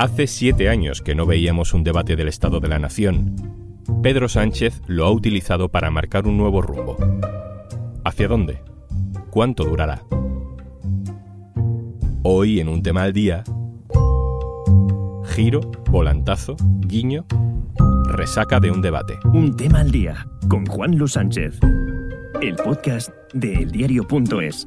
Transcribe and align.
Hace 0.00 0.26
siete 0.26 0.70
años 0.70 1.02
que 1.02 1.14
no 1.14 1.26
veíamos 1.26 1.74
un 1.74 1.84
debate 1.84 2.16
del 2.16 2.28
Estado 2.28 2.58
de 2.58 2.68
la 2.68 2.78
Nación. 2.78 3.36
Pedro 4.02 4.30
Sánchez 4.30 4.80
lo 4.86 5.04
ha 5.04 5.10
utilizado 5.10 5.68
para 5.68 5.90
marcar 5.90 6.26
un 6.26 6.38
nuevo 6.38 6.62
rumbo. 6.62 6.96
¿Hacia 8.02 8.26
dónde? 8.26 8.62
¿Cuánto 9.28 9.64
durará? 9.64 10.02
Hoy 12.22 12.60
en 12.60 12.70
un 12.70 12.82
tema 12.82 13.02
al 13.02 13.12
día, 13.12 13.44
giro, 15.34 15.60
volantazo, 15.90 16.56
guiño, 16.78 17.26
resaca 18.06 18.58
de 18.58 18.70
un 18.70 18.80
debate. 18.80 19.18
Un 19.34 19.54
tema 19.54 19.80
al 19.80 19.90
día 19.90 20.26
con 20.48 20.64
Juan 20.64 20.96
Luis 20.96 21.12
Sánchez. 21.12 21.60
El 22.40 22.56
podcast 22.56 23.10
de 23.34 23.52
eldiario.es. 23.52 24.66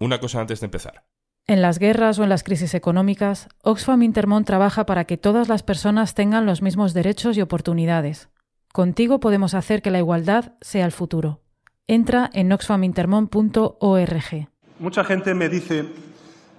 Una 0.00 0.18
cosa 0.18 0.40
antes 0.40 0.58
de 0.58 0.64
empezar. 0.64 1.04
En 1.48 1.62
las 1.62 1.78
guerras 1.78 2.18
o 2.18 2.24
en 2.24 2.28
las 2.28 2.42
crisis 2.42 2.74
económicas, 2.74 3.48
Oxfam 3.62 4.02
Intermont 4.02 4.44
trabaja 4.44 4.84
para 4.84 5.04
que 5.04 5.16
todas 5.16 5.48
las 5.48 5.62
personas 5.62 6.12
tengan 6.14 6.44
los 6.44 6.60
mismos 6.60 6.92
derechos 6.92 7.36
y 7.36 7.40
oportunidades. 7.40 8.30
Contigo 8.72 9.20
podemos 9.20 9.54
hacer 9.54 9.80
que 9.80 9.92
la 9.92 9.98
igualdad 9.98 10.54
sea 10.60 10.84
el 10.84 10.90
futuro. 10.90 11.42
Entra 11.86 12.30
en 12.32 12.50
oxfamintermont.org. 12.50 14.48
Mucha 14.80 15.04
gente 15.04 15.34
me 15.34 15.48
dice 15.48 15.84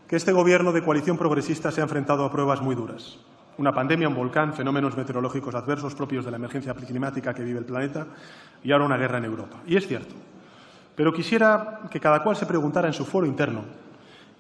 que 0.08 0.16
este 0.16 0.32
gobierno 0.32 0.72
de 0.72 0.82
coalición 0.82 1.18
progresista 1.18 1.70
se 1.70 1.82
ha 1.82 1.84
enfrentado 1.84 2.24
a 2.24 2.32
pruebas 2.32 2.62
muy 2.62 2.74
duras. 2.74 3.20
Una 3.58 3.74
pandemia, 3.74 4.08
un 4.08 4.16
volcán, 4.16 4.54
fenómenos 4.54 4.96
meteorológicos 4.96 5.54
adversos 5.54 5.96
propios 5.96 6.24
de 6.24 6.32
la 6.32 6.38
emergencia 6.38 6.74
climática 6.74 7.34
que 7.34 7.44
vive 7.44 7.60
el 7.60 7.66
planeta 7.66 8.08
y 8.64 8.72
ahora 8.72 8.86
una 8.86 8.96
guerra 8.96 9.18
en 9.18 9.26
Europa. 9.26 9.58
Y 9.68 9.76
es 9.76 9.86
cierto. 9.86 10.16
Pero 10.96 11.12
quisiera 11.12 11.82
que 11.92 12.00
cada 12.00 12.24
cual 12.24 12.38
se 12.38 12.46
preguntara 12.46 12.88
en 12.88 12.94
su 12.94 13.04
foro 13.04 13.28
interno 13.28 13.66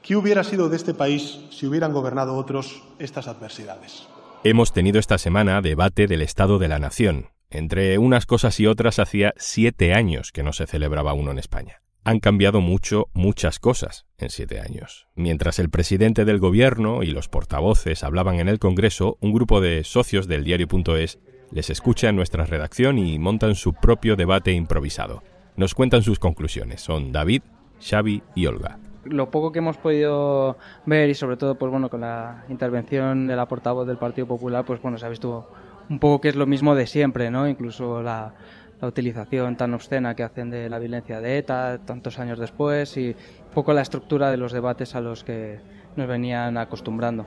¿Qué 0.07 0.16
hubiera 0.16 0.45
sido 0.45 0.70
de 0.70 0.77
este 0.77 0.93
país 0.93 1.41
si 1.49 1.68
hubieran 1.68 1.91
gobernado 1.91 2.35
otros 2.35 2.82
estas 2.98 3.27
adversidades? 3.27 4.07
Hemos 4.45 4.71
tenido 4.71 4.99
esta 4.99 5.18
semana 5.18 5.62
debate 5.62 6.07
del 6.07 6.21
Estado 6.21 6.59
de 6.59 6.70
la 6.70 6.79
Nación. 6.79 7.32
Entre 7.49 7.98
unas 7.98 8.26
cosas 8.26 8.57
y 8.62 8.67
otras 8.67 8.99
hacía 8.99 9.34
siete 9.35 9.93
años 9.93 10.32
que 10.32 10.43
no 10.43 10.54
se 10.54 10.65
celebraba 10.65 11.12
uno 11.12 11.32
en 11.32 11.40
España. 11.40 11.82
Han 12.05 12.21
cambiado 12.21 12.62
mucho, 12.62 13.09
muchas 13.12 13.59
cosas 13.59 14.05
en 14.17 14.29
siete 14.29 14.62
años. 14.62 15.09
Mientras 15.15 15.59
el 15.59 15.70
presidente 15.70 16.23
del 16.23 16.39
gobierno 16.39 17.04
y 17.04 17.07
los 17.07 17.27
portavoces 17.27 18.05
hablaban 18.05 18.39
en 18.39 18.48
el 18.48 18.60
Congreso, 18.60 19.17
un 19.20 19.34
grupo 19.34 19.60
de 19.60 19.84
socios 19.84 20.26
del 20.26 20.45
diario.es 20.45 21.20
les 21.51 21.70
escucha 21.70 22.07
en 22.07 22.15
nuestra 22.15 22.45
redacción 22.45 22.98
y 22.98 23.20
montan 23.20 23.55
su 23.55 23.73
propio 23.73 24.15
debate 24.15 24.54
improvisado. 24.54 25.21
Nos 25.57 25.73
cuentan 25.73 26.01
sus 26.01 26.17
conclusiones. 26.17 26.79
Son 26.79 27.12
David, 27.12 27.41
Xavi 27.82 28.23
y 28.35 28.45
Olga 28.45 28.79
lo 29.10 29.30
poco 29.30 29.52
que 29.52 29.60
hemos 29.60 29.77
podido 29.77 30.58
ver 30.86 31.10
y 31.10 31.16
sobre 31.16 31.38
todo 31.38 31.55
pues 31.55 31.72
bueno 31.72 31.90
con 31.90 32.02
la 32.02 32.44
intervención 32.50 33.27
de 33.27 33.36
la 33.36 33.48
portavoz 33.48 33.88
del 33.88 33.98
Partido 33.98 34.27
Popular 34.27 34.66
pues 34.66 34.82
bueno 34.82 34.98
se 34.98 35.05
ha 35.05 35.10
visto 35.10 35.50
un 35.90 36.00
poco 36.00 36.22
que 36.22 36.30
es 36.30 36.36
lo 36.36 36.46
mismo 36.46 36.76
de 36.76 36.88
siempre 36.88 37.32
no 37.32 37.48
incluso 37.48 38.02
la, 38.02 38.34
la 38.82 38.88
utilización 38.88 39.55
tan 39.55 39.74
obscena 39.74 40.16
que 40.16 40.24
hacen 40.24 40.50
de 40.50 40.70
la 40.70 40.80
violencia 40.80 41.22
de 41.22 41.38
ETA 41.38 41.80
tantos 41.85 42.20
años 42.20 42.40
después 42.40 42.98
y 42.98 43.10
un 43.10 43.54
poco 43.54 43.74
la 43.74 43.82
estructura 43.82 44.30
de 44.32 44.38
los 44.38 44.52
debates 44.52 44.96
a 44.96 45.02
los 45.02 45.24
que 45.24 45.60
nos 45.96 46.08
venían 46.08 46.58
acostumbrando 46.58 47.26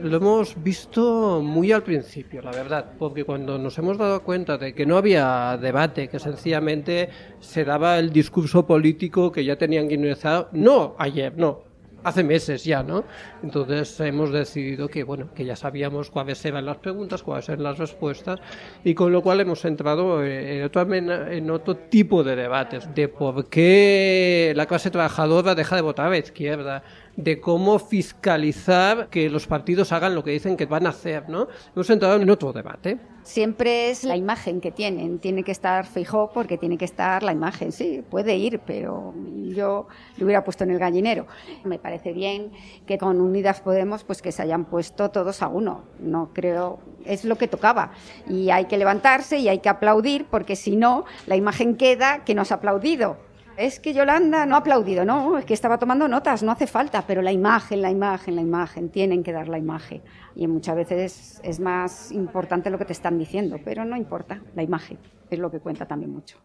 lo 0.00 0.16
hemos 0.16 0.62
visto 0.62 1.40
muy 1.42 1.72
al 1.72 1.82
principio, 1.82 2.42
la 2.42 2.50
verdad, 2.50 2.92
porque 2.98 3.24
cuando 3.24 3.58
nos 3.58 3.78
hemos 3.78 3.98
dado 3.98 4.22
cuenta 4.22 4.58
de 4.58 4.74
que 4.74 4.86
no 4.86 4.96
había 4.96 5.56
debate, 5.60 6.08
que 6.08 6.18
sencillamente 6.18 7.08
se 7.40 7.64
daba 7.64 7.98
el 7.98 8.12
discurso 8.12 8.66
político 8.66 9.30
que 9.30 9.44
ya 9.44 9.56
tenían 9.56 9.88
guionizado, 9.88 10.48
no 10.52 10.94
ayer, 10.98 11.36
no, 11.36 11.62
hace 12.04 12.22
meses 12.22 12.64
ya, 12.64 12.82
¿no? 12.82 13.04
Entonces 13.42 13.98
hemos 14.00 14.30
decidido 14.30 14.88
que, 14.88 15.02
bueno, 15.02 15.30
que 15.34 15.44
ya 15.44 15.56
sabíamos 15.56 16.10
cuáles 16.10 16.44
eran 16.44 16.66
las 16.66 16.76
preguntas, 16.76 17.22
cuáles 17.22 17.48
eran 17.48 17.64
las 17.64 17.78
respuestas, 17.78 18.40
y 18.84 18.94
con 18.94 19.10
lo 19.10 19.22
cual 19.22 19.40
hemos 19.40 19.64
entrado 19.64 20.24
en 20.24 20.62
otro, 20.64 20.94
en 20.94 21.50
otro 21.50 21.76
tipo 21.76 22.22
de 22.22 22.36
debates, 22.36 22.94
de 22.94 23.08
por 23.08 23.48
qué 23.48 24.52
la 24.54 24.66
clase 24.66 24.90
trabajadora 24.90 25.54
deja 25.54 25.76
de 25.76 25.82
votar 25.82 26.06
a 26.06 26.10
la 26.10 26.18
izquierda, 26.18 26.82
de 27.16 27.40
cómo 27.40 27.78
fiscalizar 27.78 29.08
que 29.08 29.30
los 29.30 29.46
partidos 29.46 29.92
hagan 29.92 30.14
lo 30.14 30.24
que 30.24 30.32
dicen 30.32 30.56
que 30.56 30.66
van 30.66 30.86
a 30.86 30.90
hacer, 30.90 31.28
¿no? 31.28 31.48
Hemos 31.74 31.90
entrado 31.90 32.20
en 32.20 32.28
otro 32.30 32.52
debate. 32.52 32.98
Siempre 33.22 33.90
es 33.90 34.04
la 34.04 34.16
imagen 34.16 34.60
que 34.60 34.70
tienen, 34.70 35.18
tiene 35.18 35.44
que 35.44 35.52
estar 35.52 35.86
fijo 35.86 36.30
porque 36.34 36.58
tiene 36.58 36.76
que 36.76 36.84
estar 36.84 37.22
la 37.22 37.32
imagen, 37.32 37.72
sí, 37.72 38.02
puede 38.10 38.36
ir, 38.36 38.60
pero 38.66 39.14
yo 39.46 39.86
le 40.18 40.24
hubiera 40.24 40.44
puesto 40.44 40.64
en 40.64 40.72
el 40.72 40.78
gallinero. 40.78 41.26
Me 41.64 41.78
parece 41.78 42.12
bien 42.12 42.52
que 42.86 42.98
con 42.98 43.20
Unidas 43.20 43.62
Podemos 43.62 44.04
pues 44.04 44.20
que 44.20 44.30
se 44.30 44.42
hayan 44.42 44.66
puesto 44.66 45.10
todos 45.10 45.40
a 45.40 45.48
uno, 45.48 45.84
no 46.00 46.30
creo, 46.34 46.80
es 47.06 47.24
lo 47.24 47.36
que 47.36 47.48
tocaba 47.48 47.92
y 48.28 48.50
hay 48.50 48.66
que 48.66 48.76
levantarse 48.76 49.38
y 49.38 49.48
hay 49.48 49.60
que 49.60 49.70
aplaudir 49.70 50.26
porque 50.30 50.54
si 50.54 50.76
no 50.76 51.06
la 51.26 51.36
imagen 51.36 51.76
queda 51.76 52.24
que 52.24 52.34
no 52.34 52.42
ha 52.42 52.54
aplaudido. 52.54 53.16
Es 53.56 53.78
que 53.78 53.94
Yolanda 53.94 54.46
no 54.46 54.56
ha 54.56 54.58
aplaudido, 54.58 55.04
no, 55.04 55.38
es 55.38 55.44
que 55.44 55.54
estaba 55.54 55.78
tomando 55.78 56.08
notas, 56.08 56.42
no 56.42 56.50
hace 56.50 56.66
falta, 56.66 57.04
pero 57.06 57.22
la 57.22 57.30
imagen, 57.30 57.82
la 57.82 57.90
imagen, 57.90 58.34
la 58.34 58.42
imagen, 58.42 58.88
tienen 58.88 59.22
que 59.22 59.32
dar 59.32 59.46
la 59.46 59.58
imagen. 59.58 60.02
Y 60.34 60.48
muchas 60.48 60.74
veces 60.74 61.40
es 61.44 61.60
más 61.60 62.10
importante 62.10 62.68
lo 62.68 62.78
que 62.78 62.84
te 62.84 62.92
están 62.92 63.16
diciendo, 63.16 63.60
pero 63.64 63.84
no 63.84 63.96
importa, 63.96 64.42
la 64.56 64.64
imagen 64.64 64.98
es 65.30 65.38
lo 65.38 65.52
que 65.52 65.60
cuenta 65.60 65.86
también 65.86 66.12
mucho. 66.12 66.38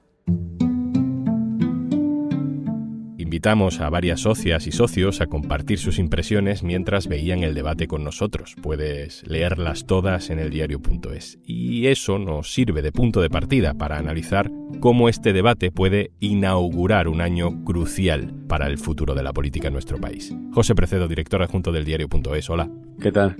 Invitamos 3.29 3.79
a 3.79 3.91
varias 3.91 4.21
socias 4.21 4.65
y 4.65 4.71
socios 4.71 5.21
a 5.21 5.27
compartir 5.27 5.77
sus 5.77 5.99
impresiones 5.99 6.63
mientras 6.63 7.07
veían 7.07 7.43
el 7.43 7.53
debate 7.53 7.87
con 7.87 8.03
nosotros. 8.03 8.55
Puedes 8.59 9.21
leerlas 9.27 9.85
todas 9.85 10.31
en 10.31 10.39
el 10.39 10.49
diario.es. 10.49 11.37
Y 11.45 11.85
eso 11.85 12.17
nos 12.17 12.51
sirve 12.51 12.81
de 12.81 12.91
punto 12.91 13.21
de 13.21 13.29
partida 13.29 13.75
para 13.75 13.99
analizar 13.99 14.49
cómo 14.79 15.09
este 15.09 15.31
debate 15.31 15.69
puede 15.69 16.09
inaugurar 16.19 17.07
un 17.07 17.21
año 17.21 17.63
crucial 17.65 18.33
para 18.47 18.65
el 18.65 18.79
futuro 18.79 19.13
de 19.13 19.21
la 19.21 19.31
política 19.31 19.67
en 19.67 19.73
nuestro 19.73 19.99
país. 19.99 20.35
José 20.51 20.73
Precedo, 20.73 21.07
director 21.07 21.43
adjunto 21.43 21.71
del 21.71 21.85
diario.es. 21.85 22.49
Hola. 22.49 22.67
¿Qué 22.99 23.11
tal? 23.11 23.35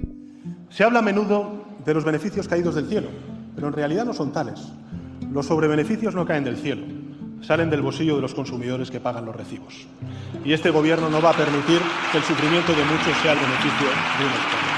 Se 0.70 0.84
habla 0.84 1.00
a 1.00 1.02
menudo 1.02 1.66
de 1.84 1.96
los 1.96 2.06
beneficios 2.06 2.48
caídos 2.48 2.76
del 2.76 2.86
cielo, 2.90 3.08
pero 3.56 3.70
en 3.70 3.74
realidad 3.74 4.06
no 4.06 4.14
son 4.14 4.32
tales. 4.32 4.72
Los 5.32 5.48
sobrebeneficios 5.48 6.14
no 6.14 6.28
caen 6.28 6.44
del 6.44 6.58
cielo 6.58 6.99
salen 7.42 7.70
del 7.70 7.82
bolsillo 7.82 8.16
de 8.16 8.22
los 8.22 8.34
consumidores 8.34 8.92
que 8.92 9.00
pagan 9.00 9.26
los 9.26 9.36
recibos. 9.36 9.88
Y 10.44 10.54
este 10.54 10.70
Gobierno 10.70 11.10
no 11.10 11.22
va 11.22 11.32
a 11.32 11.38
permitir 11.38 11.80
que 12.12 12.18
el 12.18 12.24
sufrimiento 12.24 12.72
de 12.72 12.84
muchos 12.84 13.18
sea 13.22 13.34
el 13.34 13.40
beneficio 13.40 13.88
de 13.88 14.26
unos 14.26 14.38
pocos. 14.38 14.70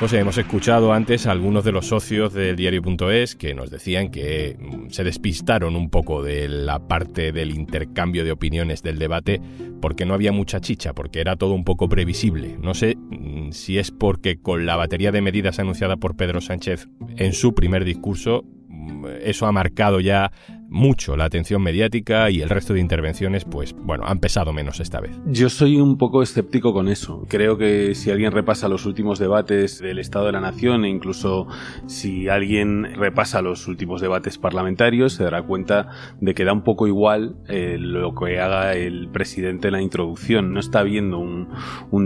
José, 0.00 0.20
hemos 0.20 0.38
escuchado 0.38 0.92
antes 0.92 1.26
a 1.26 1.32
algunos 1.32 1.64
de 1.64 1.72
los 1.72 1.86
socios 1.86 2.32
del 2.32 2.54
diario.es 2.54 3.34
que 3.34 3.52
nos 3.52 3.68
decían 3.68 4.12
que 4.12 4.56
mm, 4.56 4.90
se 4.90 5.02
despistaron 5.02 5.74
un 5.74 5.90
poco 5.90 6.22
de 6.22 6.46
la 6.46 6.78
parte 6.78 7.32
del 7.32 7.52
intercambio 7.52 8.24
de 8.24 8.30
opiniones 8.30 8.84
del 8.84 9.00
debate 9.00 9.40
porque 9.80 10.06
no 10.06 10.14
había 10.14 10.30
mucha 10.30 10.60
chicha, 10.60 10.92
porque 10.92 11.20
era 11.20 11.34
todo 11.34 11.52
un 11.52 11.64
poco 11.64 11.88
previsible. 11.88 12.56
No 12.62 12.74
sé 12.74 12.94
mm, 12.96 13.50
si 13.50 13.78
es 13.78 13.90
porque 13.90 14.40
con 14.40 14.66
la 14.66 14.76
batería 14.76 15.10
de 15.10 15.20
medidas 15.20 15.58
anunciada 15.58 15.96
por 15.96 16.14
Pedro 16.14 16.40
Sánchez 16.40 16.88
en 17.16 17.32
su 17.32 17.52
primer 17.56 17.84
discurso, 17.84 18.44
mm, 18.68 19.04
eso 19.24 19.46
ha 19.46 19.52
marcado 19.52 19.98
ya 19.98 20.30
mucho 20.68 21.16
la 21.16 21.24
atención 21.24 21.62
mediática 21.62 22.30
y 22.30 22.42
el 22.42 22.50
resto 22.50 22.74
de 22.74 22.80
intervenciones, 22.80 23.44
pues 23.44 23.74
bueno, 23.74 24.04
han 24.06 24.18
pesado 24.18 24.52
menos 24.52 24.80
esta 24.80 25.00
vez. 25.00 25.18
Yo 25.26 25.48
soy 25.48 25.80
un 25.80 25.96
poco 25.96 26.22
escéptico 26.22 26.72
con 26.72 26.88
eso. 26.88 27.24
Creo 27.28 27.56
que 27.56 27.94
si 27.94 28.10
alguien 28.10 28.32
repasa 28.32 28.68
los 28.68 28.84
últimos 28.84 29.18
debates 29.18 29.80
del 29.80 29.98
Estado 29.98 30.26
de 30.26 30.32
la 30.32 30.40
Nación 30.40 30.84
e 30.84 30.90
incluso 30.90 31.46
si 31.86 32.28
alguien 32.28 32.94
repasa 32.94 33.40
los 33.40 33.66
últimos 33.66 34.00
debates 34.00 34.38
parlamentarios, 34.38 35.14
se 35.14 35.24
dará 35.24 35.42
cuenta 35.42 35.88
de 36.20 36.34
que 36.34 36.44
da 36.44 36.52
un 36.52 36.62
poco 36.62 36.86
igual 36.86 37.36
eh, 37.48 37.76
lo 37.78 38.14
que 38.14 38.38
haga 38.38 38.74
el 38.74 39.08
presidente 39.10 39.68
en 39.68 39.72
la 39.72 39.82
introducción. 39.82 40.52
No 40.52 40.60
está 40.60 40.80
habiendo 40.80 41.18
un, 41.18 41.48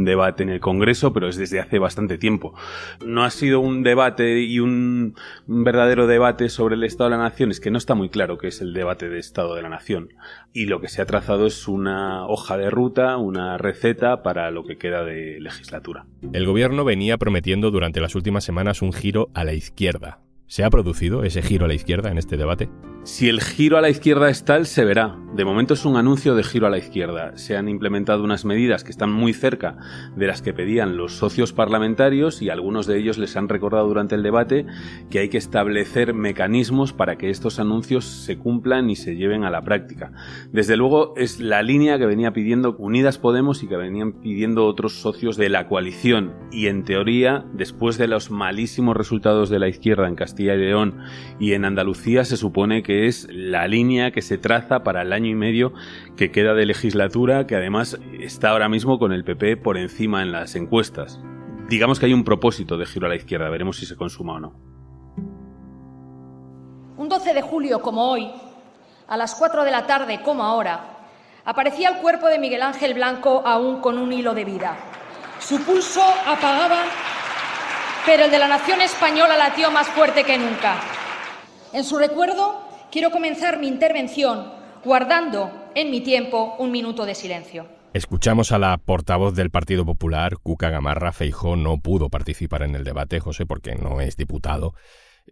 debate 0.04 0.42
en 0.42 0.50
el 0.50 0.60
Congreso, 0.60 1.12
pero 1.12 1.28
es 1.28 1.36
desde 1.36 1.60
hace 1.60 1.78
bastante 1.78 2.18
tiempo. 2.18 2.54
No 3.04 3.24
ha 3.24 3.30
sido 3.30 3.60
un 3.60 3.82
debate 3.82 4.40
y 4.42 4.58
un 4.60 5.14
verdadero 5.46 6.06
debate 6.06 6.48
sobre 6.48 6.76
el 6.76 6.84
Estado 6.84 7.10
de 7.10 7.16
la 7.16 7.22
Nación, 7.22 7.50
es 7.50 7.60
que 7.60 7.70
no 7.70 7.78
está 7.78 7.94
muy 7.94 8.08
claro 8.08 8.38
que 8.38 8.51
es 8.52 8.60
el 8.60 8.74
debate 8.74 9.08
de 9.08 9.18
Estado 9.18 9.54
de 9.54 9.62
la 9.62 9.68
Nación. 9.68 10.10
Y 10.52 10.66
lo 10.66 10.80
que 10.80 10.88
se 10.88 11.00
ha 11.02 11.06
trazado 11.06 11.46
es 11.46 11.66
una 11.68 12.26
hoja 12.26 12.56
de 12.58 12.70
ruta, 12.70 13.16
una 13.16 13.56
receta 13.56 14.22
para 14.22 14.50
lo 14.50 14.64
que 14.64 14.76
queda 14.76 15.04
de 15.04 15.40
legislatura. 15.40 16.04
El 16.32 16.46
gobierno 16.46 16.84
venía 16.84 17.16
prometiendo 17.16 17.70
durante 17.70 18.00
las 18.00 18.14
últimas 18.14 18.44
semanas 18.44 18.82
un 18.82 18.92
giro 18.92 19.30
a 19.34 19.44
la 19.44 19.54
izquierda. 19.54 20.20
¿Se 20.46 20.64
ha 20.64 20.70
producido 20.70 21.24
ese 21.24 21.40
giro 21.40 21.64
a 21.64 21.68
la 21.68 21.74
izquierda 21.74 22.10
en 22.10 22.18
este 22.18 22.36
debate? 22.36 22.68
Si 23.04 23.28
el 23.28 23.40
giro 23.40 23.78
a 23.78 23.80
la 23.80 23.90
izquierda 23.90 24.30
es 24.30 24.44
tal, 24.44 24.64
se 24.64 24.84
verá. 24.84 25.16
De 25.34 25.44
momento 25.44 25.74
es 25.74 25.84
un 25.84 25.96
anuncio 25.96 26.36
de 26.36 26.44
giro 26.44 26.68
a 26.68 26.70
la 26.70 26.78
izquierda. 26.78 27.36
Se 27.36 27.56
han 27.56 27.68
implementado 27.68 28.22
unas 28.22 28.44
medidas 28.44 28.84
que 28.84 28.92
están 28.92 29.10
muy 29.10 29.32
cerca 29.32 29.76
de 30.14 30.28
las 30.28 30.40
que 30.40 30.52
pedían 30.54 30.96
los 30.96 31.14
socios 31.14 31.52
parlamentarios 31.52 32.42
y 32.42 32.50
algunos 32.50 32.86
de 32.86 32.98
ellos 32.98 33.18
les 33.18 33.34
han 33.36 33.48
recordado 33.48 33.88
durante 33.88 34.14
el 34.14 34.22
debate 34.22 34.66
que 35.10 35.18
hay 35.18 35.30
que 35.30 35.38
establecer 35.38 36.14
mecanismos 36.14 36.92
para 36.92 37.16
que 37.16 37.30
estos 37.30 37.58
anuncios 37.58 38.04
se 38.04 38.38
cumplan 38.38 38.88
y 38.88 38.94
se 38.94 39.16
lleven 39.16 39.42
a 39.42 39.50
la 39.50 39.62
práctica. 39.62 40.12
Desde 40.52 40.76
luego 40.76 41.14
es 41.16 41.40
la 41.40 41.62
línea 41.62 41.98
que 41.98 42.06
venía 42.06 42.32
pidiendo 42.32 42.76
Unidas 42.78 43.18
Podemos 43.18 43.64
y 43.64 43.68
que 43.68 43.76
venían 43.76 44.12
pidiendo 44.12 44.66
otros 44.66 45.00
socios 45.00 45.36
de 45.36 45.48
la 45.48 45.66
coalición 45.66 46.34
y 46.52 46.68
en 46.68 46.84
teoría 46.84 47.46
después 47.52 47.98
de 47.98 48.06
los 48.06 48.30
malísimos 48.30 48.96
resultados 48.96 49.48
de 49.48 49.58
la 49.58 49.68
izquierda 49.68 50.06
en 50.06 50.14
Castilla 50.14 50.54
y 50.54 50.58
León 50.58 50.98
y 51.40 51.54
en 51.54 51.64
Andalucía 51.64 52.24
se 52.24 52.36
supone 52.36 52.82
que 52.82 52.91
es 52.92 53.28
la 53.30 53.66
línea 53.66 54.10
que 54.10 54.22
se 54.22 54.38
traza 54.38 54.82
para 54.82 55.02
el 55.02 55.12
año 55.12 55.30
y 55.30 55.34
medio 55.34 55.72
que 56.16 56.30
queda 56.30 56.54
de 56.54 56.66
legislatura, 56.66 57.46
que 57.46 57.56
además 57.56 57.98
está 58.20 58.50
ahora 58.50 58.68
mismo 58.68 58.98
con 58.98 59.12
el 59.12 59.24
PP 59.24 59.56
por 59.56 59.76
encima 59.76 60.22
en 60.22 60.32
las 60.32 60.54
encuestas. 60.54 61.20
Digamos 61.68 61.98
que 61.98 62.06
hay 62.06 62.12
un 62.12 62.24
propósito 62.24 62.76
de 62.76 62.86
giro 62.86 63.06
a 63.06 63.08
la 63.08 63.16
izquierda, 63.16 63.48
veremos 63.48 63.76
si 63.76 63.86
se 63.86 63.96
consuma 63.96 64.34
o 64.34 64.40
no. 64.40 64.52
Un 66.96 67.08
12 67.08 67.34
de 67.34 67.42
julio 67.42 67.80
como 67.80 68.10
hoy, 68.10 68.30
a 69.08 69.16
las 69.16 69.34
4 69.34 69.64
de 69.64 69.70
la 69.70 69.86
tarde 69.86 70.20
como 70.22 70.44
ahora, 70.44 70.98
aparecía 71.44 71.88
el 71.88 71.96
cuerpo 71.96 72.28
de 72.28 72.38
Miguel 72.38 72.62
Ángel 72.62 72.94
Blanco 72.94 73.42
aún 73.44 73.80
con 73.80 73.98
un 73.98 74.12
hilo 74.12 74.34
de 74.34 74.44
vida. 74.44 74.76
Su 75.38 75.60
pulso 75.64 76.02
apagaba, 76.26 76.82
pero 78.06 78.26
el 78.26 78.30
de 78.30 78.38
la 78.38 78.48
nación 78.48 78.80
española 78.80 79.36
latió 79.36 79.70
más 79.70 79.88
fuerte 79.88 80.24
que 80.24 80.38
nunca. 80.38 80.76
En 81.72 81.84
su 81.84 81.98
recuerdo 81.98 82.61
quiero 82.92 83.10
comenzar 83.10 83.58
mi 83.58 83.66
intervención 83.66 84.52
guardando 84.84 85.50
en 85.74 85.90
mi 85.90 86.02
tiempo 86.02 86.54
un 86.58 86.70
minuto 86.70 87.06
de 87.06 87.14
silencio. 87.14 87.66
Escuchamos 87.94 88.52
a 88.52 88.58
la 88.58 88.76
portavoz 88.78 89.34
del 89.34 89.50
Partido 89.50 89.84
Popular, 89.84 90.36
Cuca 90.38 90.70
Gamarra. 90.70 91.12
Feijó 91.12 91.56
no 91.56 91.78
pudo 91.78 92.10
participar 92.10 92.62
en 92.62 92.74
el 92.74 92.84
debate, 92.84 93.18
José, 93.20 93.46
porque 93.46 93.74
no 93.74 94.00
es 94.00 94.16
diputado. 94.16 94.74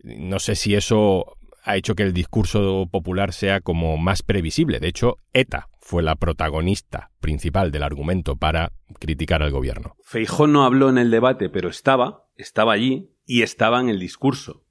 No 0.02 0.38
sé 0.38 0.54
si 0.56 0.74
eso 0.74 1.36
ha 1.64 1.76
hecho 1.76 1.94
que 1.94 2.02
el 2.02 2.12
discurso 2.12 2.86
popular 2.90 3.32
sea 3.32 3.60
como 3.60 3.96
más 3.98 4.22
previsible. 4.22 4.80
De 4.80 4.88
hecho, 4.88 5.16
ETA 5.32 5.68
fue 5.78 6.02
la 6.02 6.16
protagonista 6.16 7.10
principal 7.20 7.70
del 7.70 7.82
argumento 7.82 8.36
para 8.36 8.72
criticar 8.98 9.42
al 9.42 9.50
gobierno. 9.50 9.96
Feijó 10.02 10.46
no 10.46 10.64
habló 10.64 10.88
en 10.88 10.98
el 10.98 11.10
debate, 11.10 11.50
pero 11.50 11.68
estaba, 11.68 12.26
estaba 12.36 12.72
allí 12.72 13.10
y 13.26 13.42
estaba 13.42 13.80
en 13.80 13.88
el 13.88 13.98
discurso. 13.98 14.64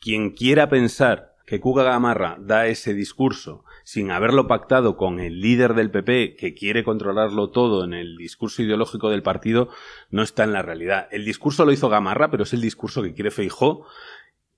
Quien 0.00 0.30
quiera 0.30 0.68
pensar 0.68 1.37
que 1.48 1.60
Cuga 1.60 1.82
Gamarra 1.82 2.36
da 2.38 2.66
ese 2.66 2.92
discurso 2.92 3.64
sin 3.82 4.10
haberlo 4.10 4.46
pactado 4.46 4.98
con 4.98 5.18
el 5.18 5.40
líder 5.40 5.72
del 5.72 5.90
PP 5.90 6.36
que 6.36 6.52
quiere 6.52 6.84
controlarlo 6.84 7.48
todo 7.48 7.84
en 7.84 7.94
el 7.94 8.18
discurso 8.18 8.62
ideológico 8.62 9.08
del 9.08 9.22
partido 9.22 9.70
no 10.10 10.22
está 10.22 10.44
en 10.44 10.52
la 10.52 10.60
realidad. 10.60 11.08
El 11.10 11.24
discurso 11.24 11.64
lo 11.64 11.72
hizo 11.72 11.88
Gamarra, 11.88 12.30
pero 12.30 12.42
es 12.42 12.52
el 12.52 12.60
discurso 12.60 13.02
que 13.02 13.14
quiere 13.14 13.30
Feijó. 13.30 13.86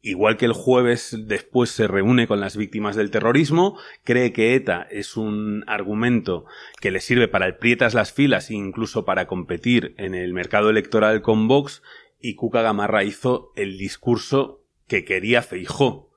Igual 0.03 0.37
que 0.37 0.47
el 0.47 0.53
jueves 0.53 1.17
después 1.29 1.71
se 1.71 1.87
reúne 1.87 2.27
con 2.27 2.41
las 2.41 2.57
víctimas 2.57 2.97
del 2.97 3.13
terrorismo, 3.13 3.79
cree 4.03 4.33
que 4.33 4.57
ETA 4.57 4.89
es 4.91 5.17
un 5.17 5.63
argumento 5.69 6.47
que 6.81 6.91
le 6.91 7.01
sirve 7.01 7.29
para 7.29 7.47
el 7.47 7.57
prietas 7.57 7.95
las 7.95 8.13
filas 8.13 8.51
e 8.51 8.55
incluso 8.55 9.05
para 9.05 9.29
competir 9.29 9.95
en 9.97 10.17
el 10.17 10.33
mercado 10.33 10.71
electoral 10.71 11.23
con 11.23 11.47
Vox 11.47 11.83
y 12.21 12.35
Cuca 12.35 12.63
Gamarra 12.63 13.05
hizo 13.05 13.53
el 13.55 13.79
discurso 13.79 14.65
que 14.89 15.05
quería 15.05 15.43
Feijó 15.43 16.10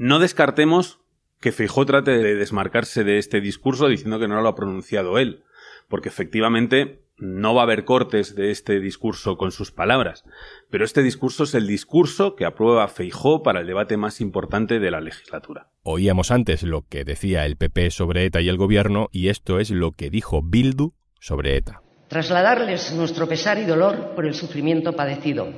no 0.00 0.18
descartemos 0.18 0.98
que 1.40 1.52
Feijó 1.52 1.84
trate 1.84 2.12
de 2.12 2.34
desmarcarse 2.34 3.04
de 3.04 3.18
este 3.18 3.42
discurso 3.42 3.86
diciendo 3.86 4.18
que 4.18 4.28
no 4.28 4.40
lo 4.40 4.48
ha 4.48 4.54
pronunciado 4.54 5.18
él, 5.18 5.44
porque 5.88 6.08
efectivamente 6.08 7.02
no 7.18 7.54
va 7.54 7.60
a 7.60 7.64
haber 7.64 7.84
cortes 7.84 8.34
de 8.34 8.50
este 8.50 8.80
discurso 8.80 9.36
con 9.36 9.52
sus 9.52 9.72
palabras, 9.72 10.24
pero 10.70 10.86
este 10.86 11.02
discurso 11.02 11.44
es 11.44 11.54
el 11.54 11.66
discurso 11.66 12.34
que 12.34 12.46
aprueba 12.46 12.88
Feijó 12.88 13.42
para 13.42 13.60
el 13.60 13.66
debate 13.66 13.98
más 13.98 14.22
importante 14.22 14.78
de 14.80 14.90
la 14.90 15.02
legislatura. 15.02 15.68
Oíamos 15.82 16.30
antes 16.30 16.62
lo 16.62 16.86
que 16.88 17.04
decía 17.04 17.44
el 17.44 17.58
PP 17.58 17.90
sobre 17.90 18.24
ETA 18.24 18.40
y 18.40 18.48
el 18.48 18.56
gobierno 18.56 19.10
y 19.12 19.28
esto 19.28 19.60
es 19.60 19.70
lo 19.70 19.92
que 19.92 20.08
dijo 20.08 20.40
Bildu 20.42 20.94
sobre 21.20 21.58
ETA. 21.58 21.82
Trasladarles 22.08 22.94
nuestro 22.94 23.28
pesar 23.28 23.58
y 23.58 23.66
dolor 23.66 24.14
por 24.14 24.24
el 24.24 24.32
sufrimiento 24.32 24.94
padecido. 24.94 25.52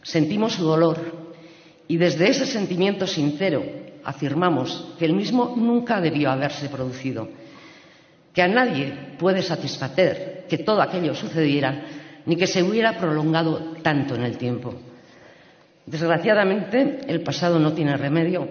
Sentimos 0.00 0.54
su 0.54 0.64
dolor 0.64 1.21
y 1.92 1.98
desde 1.98 2.30
ese 2.30 2.46
sentimiento 2.46 3.06
sincero 3.06 3.62
afirmamos 4.02 4.94
que 4.98 5.04
el 5.04 5.12
mismo 5.12 5.52
nunca 5.58 6.00
debió 6.00 6.30
haberse 6.30 6.70
producido, 6.70 7.28
que 8.32 8.40
a 8.40 8.48
nadie 8.48 8.94
puede 9.18 9.42
satisfacer 9.42 10.46
que 10.48 10.56
todo 10.56 10.80
aquello 10.80 11.14
sucediera 11.14 11.84
ni 12.24 12.36
que 12.36 12.46
se 12.46 12.62
hubiera 12.62 12.96
prolongado 12.96 13.74
tanto 13.82 14.14
en 14.14 14.22
el 14.22 14.38
tiempo. 14.38 14.72
Desgraciadamente, 15.84 17.00
el 17.08 17.22
pasado 17.22 17.58
no 17.58 17.74
tiene 17.74 17.94
remedio. 17.98 18.48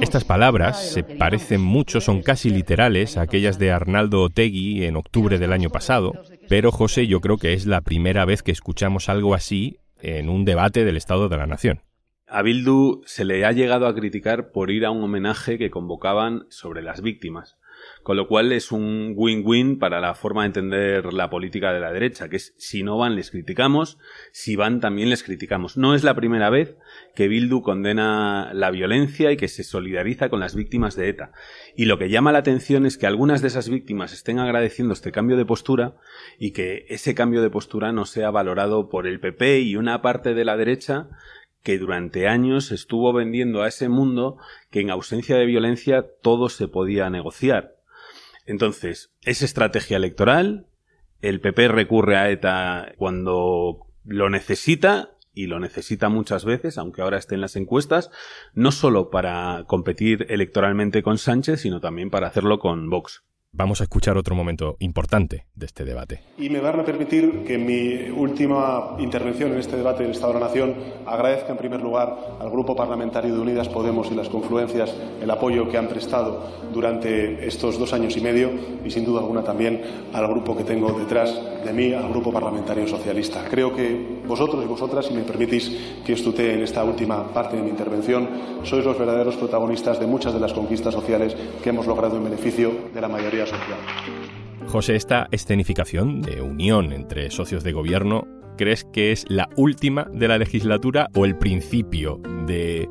Estas 0.00 0.24
palabras 0.24 0.84
se 0.84 1.04
parecen 1.04 1.60
mucho, 1.60 2.00
son 2.00 2.20
casi 2.20 2.50
literales 2.50 3.16
a 3.16 3.22
aquellas 3.22 3.60
de 3.60 3.70
Arnaldo 3.70 4.22
Otegui 4.22 4.86
en 4.86 4.96
octubre 4.96 5.38
del 5.38 5.52
año 5.52 5.70
pasado, 5.70 6.14
pero 6.48 6.72
José, 6.72 7.06
yo 7.06 7.20
creo 7.20 7.36
que 7.36 7.52
es 7.52 7.64
la 7.64 7.80
primera 7.80 8.24
vez 8.24 8.42
que 8.42 8.50
escuchamos 8.50 9.08
algo 9.08 9.34
así 9.34 9.76
en 10.00 10.28
un 10.28 10.44
debate 10.44 10.84
del 10.84 10.96
Estado 10.96 11.28
de 11.28 11.36
la 11.36 11.46
Nación. 11.46 11.80
A 12.34 12.40
Bildu 12.40 13.02
se 13.04 13.26
le 13.26 13.44
ha 13.44 13.52
llegado 13.52 13.86
a 13.86 13.94
criticar 13.94 14.52
por 14.52 14.70
ir 14.70 14.86
a 14.86 14.90
un 14.90 15.04
homenaje 15.04 15.58
que 15.58 15.68
convocaban 15.68 16.46
sobre 16.48 16.80
las 16.80 17.02
víctimas, 17.02 17.58
con 18.02 18.16
lo 18.16 18.26
cual 18.26 18.52
es 18.52 18.72
un 18.72 19.12
win-win 19.14 19.78
para 19.78 20.00
la 20.00 20.14
forma 20.14 20.40
de 20.40 20.46
entender 20.46 21.12
la 21.12 21.28
política 21.28 21.74
de 21.74 21.80
la 21.80 21.92
derecha, 21.92 22.30
que 22.30 22.36
es 22.36 22.54
si 22.56 22.84
no 22.84 22.96
van 22.96 23.16
les 23.16 23.30
criticamos, 23.30 23.98
si 24.30 24.56
van 24.56 24.80
también 24.80 25.10
les 25.10 25.22
criticamos. 25.22 25.76
No 25.76 25.94
es 25.94 26.04
la 26.04 26.14
primera 26.14 26.48
vez 26.48 26.78
que 27.14 27.28
Bildu 27.28 27.60
condena 27.60 28.54
la 28.54 28.70
violencia 28.70 29.30
y 29.30 29.36
que 29.36 29.48
se 29.48 29.62
solidariza 29.62 30.30
con 30.30 30.40
las 30.40 30.54
víctimas 30.54 30.96
de 30.96 31.10
ETA. 31.10 31.32
Y 31.76 31.84
lo 31.84 31.98
que 31.98 32.08
llama 32.08 32.32
la 32.32 32.38
atención 32.38 32.86
es 32.86 32.96
que 32.96 33.06
algunas 33.06 33.42
de 33.42 33.48
esas 33.48 33.68
víctimas 33.68 34.14
estén 34.14 34.38
agradeciendo 34.38 34.94
este 34.94 35.12
cambio 35.12 35.36
de 35.36 35.44
postura 35.44 35.96
y 36.38 36.52
que 36.52 36.86
ese 36.88 37.14
cambio 37.14 37.42
de 37.42 37.50
postura 37.50 37.92
no 37.92 38.06
sea 38.06 38.30
valorado 38.30 38.88
por 38.88 39.06
el 39.06 39.20
PP 39.20 39.60
y 39.60 39.76
una 39.76 40.00
parte 40.00 40.32
de 40.32 40.46
la 40.46 40.56
derecha 40.56 41.10
que 41.62 41.78
durante 41.78 42.28
años 42.28 42.72
estuvo 42.72 43.12
vendiendo 43.12 43.62
a 43.62 43.68
ese 43.68 43.88
mundo 43.88 44.36
que 44.70 44.80
en 44.80 44.90
ausencia 44.90 45.36
de 45.36 45.46
violencia 45.46 46.06
todo 46.22 46.48
se 46.48 46.68
podía 46.68 47.08
negociar. 47.10 47.76
Entonces, 48.46 49.12
es 49.22 49.42
estrategia 49.42 49.96
electoral, 49.96 50.66
el 51.20 51.40
PP 51.40 51.68
recurre 51.68 52.16
a 52.16 52.30
ETA 52.30 52.94
cuando 52.96 53.86
lo 54.04 54.28
necesita 54.28 55.16
y 55.34 55.46
lo 55.46 55.60
necesita 55.60 56.08
muchas 56.08 56.44
veces, 56.44 56.76
aunque 56.76 57.00
ahora 57.00 57.18
esté 57.18 57.36
en 57.36 57.40
las 57.40 57.56
encuestas, 57.56 58.10
no 58.54 58.72
solo 58.72 59.10
para 59.10 59.64
competir 59.66 60.26
electoralmente 60.28 61.02
con 61.02 61.16
Sánchez, 61.16 61.60
sino 61.60 61.80
también 61.80 62.10
para 62.10 62.26
hacerlo 62.26 62.58
con 62.58 62.90
Vox. 62.90 63.22
Vamos 63.54 63.82
a 63.82 63.84
escuchar 63.84 64.16
otro 64.16 64.34
momento 64.34 64.76
importante 64.78 65.44
de 65.54 65.66
este 65.66 65.84
debate. 65.84 66.22
Y 66.38 66.48
me 66.48 66.60
van 66.60 66.80
a 66.80 66.84
permitir 66.86 67.44
que 67.44 67.56
en 67.56 67.66
mi 67.66 68.08
última 68.10 68.96
intervención 68.98 69.52
en 69.52 69.58
este 69.58 69.76
debate 69.76 70.04
del 70.04 70.12
Estado 70.12 70.32
de 70.32 70.40
la 70.40 70.46
Nación 70.46 70.74
agradezca 71.04 71.52
en 71.52 71.58
primer 71.58 71.82
lugar 71.82 72.38
al 72.40 72.48
Grupo 72.48 72.74
Parlamentario 72.74 73.34
de 73.34 73.38
Unidas 73.38 73.68
Podemos 73.68 74.10
y 74.10 74.14
las 74.14 74.30
confluencias 74.30 74.94
el 75.20 75.30
apoyo 75.30 75.68
que 75.68 75.76
han 75.76 75.86
prestado 75.86 76.48
durante 76.72 77.46
estos 77.46 77.78
dos 77.78 77.92
años 77.92 78.16
y 78.16 78.22
medio 78.22 78.50
y 78.86 78.90
sin 78.90 79.04
duda 79.04 79.20
alguna 79.20 79.44
también 79.44 79.82
al 80.14 80.26
grupo 80.28 80.56
que 80.56 80.64
tengo 80.64 80.90
detrás 80.98 81.38
de 81.62 81.72
mí, 81.74 81.92
al 81.92 82.08
Grupo 82.08 82.32
Parlamentario 82.32 82.88
Socialista. 82.88 83.44
Creo 83.50 83.76
que 83.76 84.22
vosotros 84.26 84.64
y 84.64 84.66
vosotras, 84.66 85.06
si 85.06 85.14
me 85.14 85.22
permitís 85.22 85.70
que 86.04 86.14
estute 86.14 86.54
en 86.54 86.62
esta 86.62 86.82
última 86.82 87.32
parte 87.32 87.56
de 87.56 87.62
mi 87.62 87.68
intervención, 87.68 88.28
sois 88.64 88.84
los 88.84 88.98
verdaderos 88.98 89.36
protagonistas 89.36 90.00
de 90.00 90.06
muchas 90.06 90.32
de 90.32 90.40
las 90.40 90.54
conquistas 90.54 90.94
sociales 90.94 91.36
que 91.62 91.68
hemos 91.68 91.86
logrado 91.86 92.16
en 92.16 92.24
beneficio 92.24 92.72
de 92.92 93.00
la 93.00 93.08
mayoría 93.08 93.41
José, 94.66 94.96
esta 94.96 95.28
escenificación 95.30 96.22
de 96.22 96.40
unión 96.40 96.92
entre 96.92 97.30
socios 97.30 97.64
de 97.64 97.72
gobierno, 97.72 98.26
¿crees 98.56 98.84
que 98.84 99.12
es 99.12 99.24
la 99.28 99.48
última 99.56 100.06
de 100.12 100.28
la 100.28 100.38
legislatura 100.38 101.08
o 101.14 101.24
el 101.24 101.36
principio 101.36 102.20
de 102.46 102.82
eh, 102.82 102.88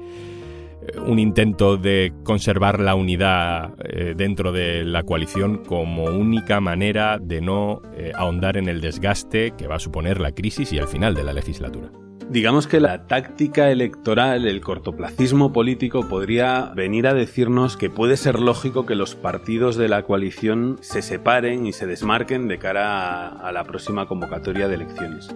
un 1.06 1.20
intento 1.20 1.78
de 1.78 2.14
conservar 2.24 2.80
la 2.80 2.96
unidad 2.96 3.74
eh, 3.84 4.14
dentro 4.16 4.52
de 4.52 4.84
la 4.84 5.04
coalición 5.04 5.64
como 5.66 6.06
única 6.06 6.60
manera 6.60 7.20
de 7.20 7.42
no 7.42 7.82
eh, 7.96 8.12
ahondar 8.16 8.58
en 8.58 8.68
el 8.68 8.82
desgaste 8.82 9.52
que 9.58 9.68
va 9.68 9.76
a 9.76 9.80
suponer 9.80 10.20
la 10.20 10.32
crisis 10.32 10.74
y 10.74 10.78
el 10.78 10.88
final 10.88 11.14
de 11.14 11.24
la 11.24 11.34
legislatura? 11.34 11.92
Digamos 12.32 12.66
que 12.66 12.80
la 12.80 13.08
táctica 13.08 13.72
electoral, 13.72 14.48
el 14.48 14.62
cortoplacismo 14.62 15.52
político 15.52 16.08
podría 16.08 16.72
venir 16.74 17.06
a 17.06 17.14
decirnos 17.14 17.76
que 17.76 17.90
puede 17.90 18.16
ser 18.16 18.40
lógico 18.40 18.86
que 18.86 18.96
los 18.96 19.16
partidos 19.16 19.76
de 19.76 19.90
la 19.90 20.04
coalición 20.04 20.78
se 20.80 21.02
separen 21.02 21.66
y 21.68 21.74
se 21.74 21.88
desmarquen 21.88 22.48
de 22.48 22.58
cara 22.58 23.28
a, 23.28 23.52
la 23.52 23.66
próxima 23.66 24.08
convocatoria 24.08 24.70
de 24.70 24.76
elecciones. 24.76 25.28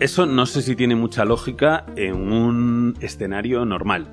Eso 0.00 0.24
no 0.24 0.46
sé 0.46 0.62
si 0.62 0.74
tiene 0.74 0.96
mucha 0.96 1.26
lógica 1.26 1.84
en 1.96 2.32
un 2.32 2.94
escenario 3.00 3.66
normal. 3.66 4.08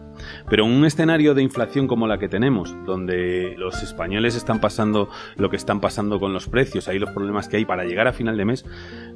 Pero 0.49 0.65
en 0.65 0.71
un 0.71 0.85
escenario 0.85 1.33
de 1.33 1.41
inflación 1.41 1.87
como 1.87 2.07
la 2.07 2.17
que 2.17 2.29
tenemos, 2.29 2.75
donde 2.85 3.55
los 3.57 3.81
españoles 3.81 4.35
están 4.35 4.59
pasando 4.59 5.09
lo 5.35 5.49
que 5.49 5.55
están 5.55 5.79
pasando 5.81 6.19
con 6.19 6.33
los 6.33 6.47
precios, 6.47 6.87
ahí 6.87 6.99
los 6.99 7.11
problemas 7.11 7.47
que 7.47 7.57
hay 7.57 7.65
para 7.65 7.83
llegar 7.83 8.07
a 8.07 8.13
final 8.13 8.37
de 8.37 8.45
mes, 8.45 8.65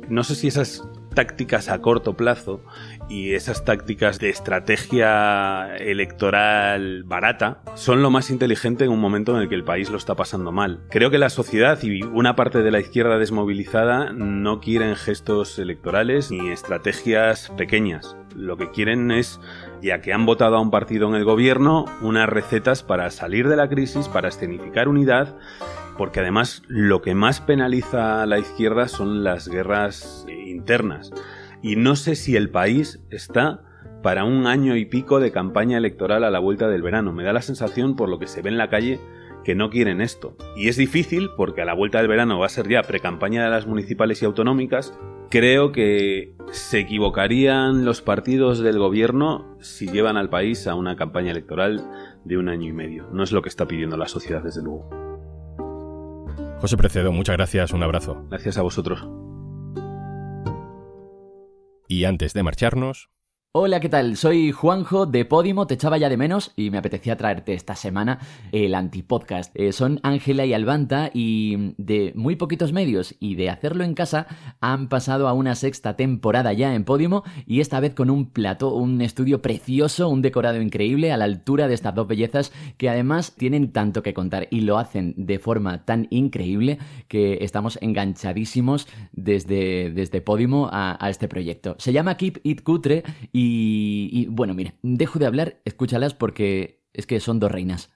no 0.09 0.23
sé 0.23 0.35
si 0.35 0.47
esas 0.47 0.87
tácticas 1.17 1.69
a 1.69 1.81
corto 1.81 2.13
plazo 2.13 2.61
y 3.09 3.33
esas 3.33 3.65
tácticas 3.65 4.19
de 4.19 4.29
estrategia 4.29 5.75
electoral 5.77 7.03
barata 7.05 7.63
son 7.73 8.03
lo 8.03 8.11
más 8.11 8.29
inteligente 8.29 8.85
en 8.85 8.91
un 8.91 8.99
momento 8.99 9.35
en 9.35 9.41
el 9.41 9.49
que 9.49 9.55
el 9.55 9.63
país 9.63 9.89
lo 9.89 9.97
está 9.97 10.13
pasando 10.13 10.51
mal. 10.51 10.81
Creo 10.91 11.09
que 11.09 11.17
la 11.17 11.31
sociedad 11.31 11.81
y 11.81 12.03
una 12.03 12.35
parte 12.35 12.61
de 12.61 12.69
la 12.69 12.79
izquierda 12.79 13.17
desmovilizada 13.17 14.13
no 14.13 14.59
quieren 14.59 14.95
gestos 14.95 15.57
electorales 15.57 16.29
ni 16.29 16.51
estrategias 16.51 17.51
pequeñas. 17.57 18.15
Lo 18.35 18.57
que 18.57 18.69
quieren 18.69 19.09
es, 19.09 19.39
ya 19.81 20.01
que 20.01 20.13
han 20.13 20.27
votado 20.27 20.57
a 20.57 20.61
un 20.61 20.69
partido 20.69 21.09
en 21.09 21.15
el 21.15 21.23
gobierno, 21.23 21.85
unas 22.01 22.29
recetas 22.29 22.83
para 22.83 23.09
salir 23.09 23.47
de 23.47 23.55
la 23.55 23.69
crisis, 23.69 24.07
para 24.07 24.27
escenificar 24.27 24.87
unidad 24.87 25.35
porque 25.97 26.19
además 26.19 26.63
lo 26.67 27.01
que 27.01 27.15
más 27.15 27.41
penaliza 27.41 28.21
a 28.21 28.25
la 28.25 28.39
izquierda 28.39 28.87
son 28.87 29.23
las 29.23 29.47
guerras 29.47 30.25
internas. 30.29 31.11
Y 31.61 31.75
no 31.75 31.95
sé 31.95 32.15
si 32.15 32.35
el 32.35 32.49
país 32.49 33.01
está 33.09 33.63
para 34.03 34.23
un 34.23 34.47
año 34.47 34.75
y 34.75 34.85
pico 34.85 35.19
de 35.19 35.31
campaña 35.31 35.77
electoral 35.77 36.23
a 36.23 36.31
la 36.31 36.39
vuelta 36.39 36.69
del 36.69 36.83
verano. 36.83 37.13
Me 37.13 37.23
da 37.23 37.33
la 37.33 37.41
sensación, 37.41 37.95
por 37.95 38.09
lo 38.09 38.19
que 38.19 38.27
se 38.27 38.41
ve 38.41 38.49
en 38.49 38.57
la 38.57 38.69
calle, 38.69 38.99
que 39.43 39.55
no 39.55 39.69
quieren 39.69 40.01
esto. 40.01 40.35
Y 40.55 40.67
es 40.67 40.77
difícil 40.77 41.29
porque 41.35 41.61
a 41.61 41.65
la 41.65 41.73
vuelta 41.73 41.99
del 41.99 42.07
verano 42.07 42.39
va 42.39 42.45
a 42.45 42.49
ser 42.49 42.67
ya 42.67 42.83
pre-campaña 42.83 43.43
de 43.43 43.49
las 43.49 43.65
municipales 43.65 44.21
y 44.21 44.25
autonómicas. 44.25 44.97
Creo 45.29 45.71
que 45.71 46.35
se 46.51 46.79
equivocarían 46.79 47.85
los 47.85 48.01
partidos 48.01 48.59
del 48.59 48.77
gobierno 48.77 49.57
si 49.59 49.87
llevan 49.87 50.15
al 50.15 50.29
país 50.29 50.67
a 50.67 50.75
una 50.75 50.95
campaña 50.95 51.31
electoral 51.31 51.83
de 52.23 52.37
un 52.37 52.49
año 52.49 52.69
y 52.69 52.73
medio. 52.73 53.07
No 53.11 53.23
es 53.23 53.31
lo 53.31 53.41
que 53.41 53.49
está 53.49 53.67
pidiendo 53.67 53.97
la 53.97 54.07
sociedad, 54.07 54.43
desde 54.43 54.63
luego. 54.63 55.06
José 56.59 56.75
Precedo, 56.75 57.11
muchas 57.11 57.37
gracias, 57.37 57.71
un 57.71 57.83
abrazo. 57.83 58.25
Gracias 58.29 58.57
a 58.57 58.63
vosotros. 58.63 59.07
Y 61.87 62.05
antes 62.05 62.33
de 62.33 62.43
marcharnos, 62.43 63.09
Hola, 63.59 63.79
¿qué 63.79 63.89
tal? 63.89 64.17
Soy 64.17 64.51
Juanjo 64.51 65.07
de 65.07 65.25
Podimo, 65.25 65.65
te 65.65 65.73
echaba 65.73 65.97
ya 65.97 66.09
de 66.09 66.15
menos 66.15 66.51
y 66.55 66.69
me 66.69 66.77
apetecía 66.77 67.17
traerte 67.17 67.55
esta 67.55 67.75
semana 67.75 68.19
el 68.51 68.75
antipodcast. 68.75 69.51
Eh, 69.55 69.71
son 69.71 69.99
Ángela 70.03 70.45
y 70.45 70.53
Albanta 70.53 71.09
y 71.11 71.73
de 71.79 72.13
muy 72.15 72.35
poquitos 72.35 72.71
medios 72.71 73.15
y 73.19 73.33
de 73.33 73.49
hacerlo 73.49 73.83
en 73.83 73.95
casa 73.95 74.27
han 74.61 74.89
pasado 74.89 75.27
a 75.27 75.33
una 75.33 75.55
sexta 75.55 75.95
temporada 75.95 76.53
ya 76.53 76.75
en 76.75 76.83
Podimo 76.83 77.23
y 77.47 77.59
esta 77.59 77.79
vez 77.79 77.95
con 77.95 78.11
un 78.11 78.27
plato, 78.27 78.75
un 78.75 79.01
estudio 79.01 79.41
precioso, 79.41 80.07
un 80.07 80.21
decorado 80.21 80.61
increíble 80.61 81.11
a 81.11 81.17
la 81.17 81.25
altura 81.25 81.67
de 81.67 81.73
estas 81.73 81.95
dos 81.95 82.07
bellezas 82.07 82.53
que 82.77 82.91
además 82.91 83.33
tienen 83.35 83.71
tanto 83.71 84.03
que 84.03 84.13
contar 84.13 84.47
y 84.51 84.61
lo 84.61 84.77
hacen 84.77 85.15
de 85.17 85.39
forma 85.39 85.83
tan 85.83 86.05
increíble 86.11 86.77
que 87.07 87.39
estamos 87.41 87.79
enganchadísimos 87.81 88.87
desde, 89.13 89.89
desde 89.89 90.21
Podimo 90.21 90.69
a, 90.71 91.03
a 91.03 91.09
este 91.09 91.27
proyecto. 91.27 91.75
Se 91.79 91.91
llama 91.91 92.17
Keep 92.17 92.41
It 92.43 92.61
Cutre 92.61 93.03
y 93.33 93.46
y, 93.47 94.27
bueno, 94.29 94.53
mire, 94.53 94.73
dejo 94.81 95.19
de 95.19 95.25
hablar, 95.25 95.61
escúchalas 95.65 96.13
porque 96.13 96.83
es 96.93 97.05
que 97.05 97.19
son 97.19 97.39
dos 97.39 97.51
reinas. 97.51 97.89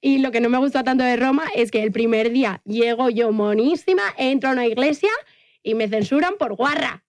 Y 0.00 0.18
lo 0.18 0.30
que 0.30 0.40
no 0.40 0.48
me 0.48 0.58
gusta 0.58 0.84
tanto 0.84 1.04
de 1.04 1.16
Roma 1.16 1.44
es 1.54 1.70
que 1.70 1.82
el 1.82 1.92
primer 1.92 2.30
día 2.30 2.62
llego 2.64 3.10
yo 3.10 3.32
monísima, 3.32 4.02
entro 4.16 4.50
a 4.50 4.52
una 4.52 4.66
iglesia 4.66 5.10
y 5.62 5.74
me 5.74 5.88
censuran 5.88 6.34
por 6.38 6.54
guarra. 6.54 7.04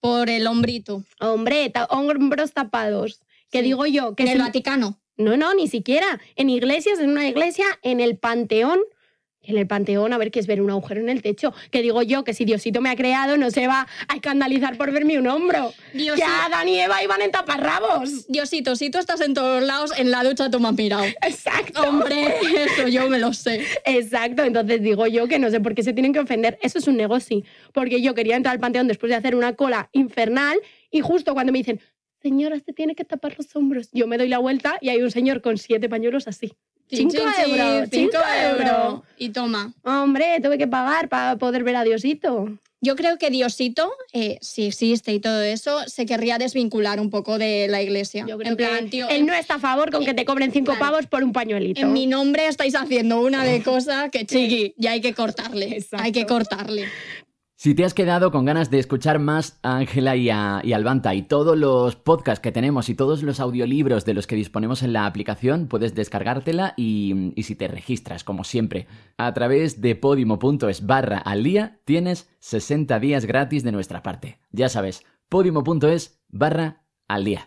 Por 0.00 0.28
el 0.28 0.46
hombrito. 0.48 1.04
Hombre, 1.20 1.72
hombros 1.90 2.52
tapados. 2.52 3.20
Que 3.50 3.62
digo 3.62 3.86
yo 3.86 4.16
que... 4.16 4.24
En 4.24 4.30
el 4.30 4.38
Vaticano. 4.38 5.00
No, 5.16 5.36
no, 5.36 5.54
ni 5.54 5.68
siquiera. 5.68 6.20
En 6.34 6.50
iglesias, 6.50 6.98
en 6.98 7.10
una 7.10 7.28
iglesia, 7.28 7.66
en 7.82 8.00
el 8.00 8.18
Panteón 8.18 8.80
en 9.42 9.58
el 9.58 9.66
panteón 9.66 10.12
a 10.12 10.18
ver 10.18 10.30
qué 10.30 10.40
es 10.40 10.46
ver 10.46 10.60
un 10.60 10.70
agujero 10.70 11.00
en 11.00 11.08
el 11.08 11.22
techo. 11.22 11.52
Que 11.70 11.82
digo 11.82 12.02
yo 12.02 12.24
que 12.24 12.34
si 12.34 12.44
Diosito 12.44 12.80
me 12.80 12.90
ha 12.90 12.96
creado 12.96 13.36
no 13.36 13.50
se 13.50 13.66
va 13.66 13.86
a 14.08 14.14
escandalizar 14.14 14.76
por 14.76 14.92
verme 14.92 15.18
un 15.18 15.26
hombro. 15.26 15.72
Diosito. 15.92 16.26
Ya 16.26 16.46
Adán 16.46 16.68
y 16.68 16.78
Eva 16.78 17.02
iban 17.02 17.22
en 17.22 17.30
taparrabos. 17.30 18.26
Diosito, 18.28 18.76
si 18.76 18.90
tú 18.90 18.98
estás 18.98 19.20
en 19.20 19.34
todos 19.34 19.62
lados, 19.62 19.92
en 19.96 20.10
la 20.10 20.24
ducha 20.24 20.50
tú 20.50 20.60
me 20.60 20.68
has 20.68 20.74
mirado. 20.74 21.04
Exacto. 21.04 21.82
Hombre, 21.82 22.34
eso 22.56 22.88
yo 22.88 23.08
me 23.08 23.18
lo 23.18 23.32
sé. 23.32 23.64
Exacto, 23.84 24.44
entonces 24.44 24.82
digo 24.82 25.06
yo 25.06 25.28
que 25.28 25.38
no 25.38 25.50
sé 25.50 25.60
por 25.60 25.74
qué 25.74 25.82
se 25.82 25.92
tienen 25.92 26.12
que 26.12 26.20
ofender. 26.20 26.58
Eso 26.62 26.78
es 26.78 26.86
un 26.86 26.96
negocio. 26.96 27.42
Porque 27.72 28.00
yo 28.00 28.14
quería 28.14 28.36
entrar 28.36 28.54
al 28.54 28.60
panteón 28.60 28.88
después 28.88 29.10
de 29.10 29.16
hacer 29.16 29.34
una 29.34 29.54
cola 29.54 29.88
infernal 29.92 30.58
y 30.90 31.00
justo 31.00 31.34
cuando 31.34 31.52
me 31.52 31.58
dicen, 31.58 31.80
señora, 32.20 32.58
se 32.60 32.72
tiene 32.72 32.94
que 32.94 33.04
tapar 33.04 33.34
los 33.36 33.54
hombros, 33.56 33.88
yo 33.92 34.06
me 34.06 34.18
doy 34.18 34.28
la 34.28 34.38
vuelta 34.38 34.78
y 34.80 34.90
hay 34.90 35.02
un 35.02 35.10
señor 35.10 35.40
con 35.42 35.58
siete 35.58 35.88
pañuelos 35.88 36.28
así. 36.28 36.52
Cinco 36.92 37.16
euros, 37.16 37.88
cinco 37.90 38.18
euros. 38.44 39.02
Y 39.16 39.30
toma. 39.30 39.72
Hombre, 39.82 40.38
tuve 40.42 40.58
que 40.58 40.66
pagar 40.66 41.08
para 41.08 41.36
poder 41.36 41.64
ver 41.64 41.76
a 41.76 41.84
Diosito. 41.84 42.58
Yo 42.84 42.96
creo 42.96 43.16
que 43.16 43.30
Diosito, 43.30 43.92
eh, 44.12 44.38
si 44.40 44.66
existe 44.66 45.12
y 45.12 45.20
todo 45.20 45.40
eso, 45.40 45.84
se 45.86 46.04
querría 46.04 46.38
desvincular 46.38 47.00
un 47.00 47.10
poco 47.10 47.38
de 47.38 47.68
la 47.68 47.80
iglesia. 47.80 48.26
Yo 48.28 48.36
creo 48.36 48.56
que 48.56 48.88
él 49.08 49.24
no 49.24 49.32
está 49.34 49.54
a 49.54 49.58
favor 49.60 49.92
con 49.92 50.04
que 50.04 50.14
te 50.14 50.24
cobren 50.24 50.50
cinco 50.50 50.74
pavos 50.80 51.06
por 51.06 51.22
un 51.22 51.32
pañuelito. 51.32 51.80
En 51.80 51.92
mi 51.92 52.08
nombre 52.08 52.48
estáis 52.48 52.74
haciendo 52.74 53.20
una 53.20 53.44
de 53.44 53.62
cosas 53.64 54.10
que 54.10 54.26
chiqui, 54.26 54.74
y 54.76 54.86
hay 54.88 55.00
que 55.00 55.14
cortarle. 55.14 55.78
Hay 55.92 56.10
que 56.10 56.26
cortarle. 56.26 56.88
Si 57.62 57.76
te 57.76 57.84
has 57.84 57.94
quedado 57.94 58.32
con 58.32 58.44
ganas 58.44 58.72
de 58.72 58.80
escuchar 58.80 59.20
más 59.20 59.60
a 59.62 59.76
Ángela 59.76 60.16
y 60.16 60.30
a, 60.30 60.58
Albanta 60.58 61.14
y 61.14 61.22
todos 61.22 61.56
los 61.56 61.94
podcasts 61.94 62.42
que 62.42 62.50
tenemos 62.50 62.88
y 62.88 62.96
todos 62.96 63.22
los 63.22 63.38
audiolibros 63.38 64.04
de 64.04 64.14
los 64.14 64.26
que 64.26 64.34
disponemos 64.34 64.82
en 64.82 64.92
la 64.92 65.06
aplicación, 65.06 65.68
puedes 65.68 65.94
descargártela 65.94 66.74
y, 66.76 67.32
y 67.36 67.44
si 67.44 67.54
te 67.54 67.68
registras, 67.68 68.24
como 68.24 68.42
siempre, 68.42 68.88
a 69.16 69.32
través 69.32 69.80
de 69.80 69.94
podimo.es 69.94 70.86
barra 70.86 71.18
al 71.18 71.44
día, 71.44 71.78
tienes 71.84 72.28
60 72.40 72.98
días 72.98 73.26
gratis 73.26 73.62
de 73.62 73.70
nuestra 73.70 74.02
parte. 74.02 74.40
Ya 74.50 74.68
sabes, 74.68 75.04
podimo.es 75.28 76.20
barra 76.30 76.82
al 77.06 77.22
día. 77.22 77.46